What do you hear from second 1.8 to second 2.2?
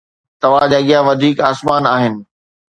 آهن